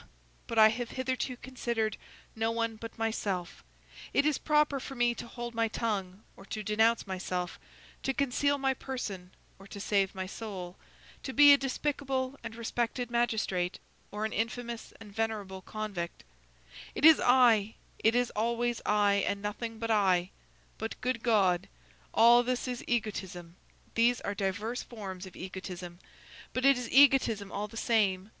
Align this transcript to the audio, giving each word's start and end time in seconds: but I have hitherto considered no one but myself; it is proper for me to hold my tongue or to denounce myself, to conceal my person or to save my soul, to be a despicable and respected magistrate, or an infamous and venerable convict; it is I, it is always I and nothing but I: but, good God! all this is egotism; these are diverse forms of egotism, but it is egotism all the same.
but 0.47 0.57
I 0.57 0.69
have 0.69 0.89
hitherto 0.89 1.37
considered 1.37 1.95
no 2.35 2.49
one 2.49 2.75
but 2.75 2.97
myself; 2.97 3.63
it 4.15 4.25
is 4.25 4.39
proper 4.39 4.79
for 4.79 4.95
me 4.95 5.13
to 5.13 5.27
hold 5.27 5.53
my 5.53 5.67
tongue 5.67 6.23
or 6.35 6.43
to 6.43 6.63
denounce 6.63 7.05
myself, 7.05 7.59
to 8.01 8.11
conceal 8.11 8.57
my 8.57 8.73
person 8.73 9.29
or 9.59 9.67
to 9.67 9.79
save 9.79 10.15
my 10.15 10.25
soul, 10.25 10.75
to 11.21 11.33
be 11.33 11.53
a 11.53 11.57
despicable 11.59 12.35
and 12.43 12.55
respected 12.55 13.11
magistrate, 13.11 13.77
or 14.09 14.25
an 14.25 14.33
infamous 14.33 14.91
and 14.99 15.13
venerable 15.13 15.61
convict; 15.61 16.23
it 16.95 17.05
is 17.05 17.19
I, 17.23 17.75
it 17.99 18.15
is 18.15 18.31
always 18.31 18.81
I 18.83 19.23
and 19.27 19.39
nothing 19.39 19.77
but 19.77 19.91
I: 19.91 20.31
but, 20.79 20.99
good 21.01 21.21
God! 21.21 21.69
all 22.11 22.41
this 22.41 22.67
is 22.67 22.83
egotism; 22.87 23.55
these 23.93 24.19
are 24.21 24.33
diverse 24.33 24.81
forms 24.81 25.27
of 25.27 25.35
egotism, 25.35 25.99
but 26.53 26.65
it 26.65 26.75
is 26.75 26.89
egotism 26.89 27.51
all 27.51 27.67
the 27.67 27.77
same. 27.77 28.29